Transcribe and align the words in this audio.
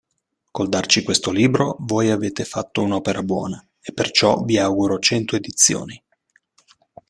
Col 0.49 0.67
darci 0.67 1.03
questo 1.03 1.29
libro 1.29 1.75
voi 1.81 2.09
avete 2.09 2.43
fatto 2.43 2.81
un'opera 2.81 3.21
buona 3.21 3.63
e 3.79 3.93
perciò 3.93 4.41
vi 4.43 4.57
auguro 4.57 4.97
cento 4.97 5.35
edizioni. 5.35 6.03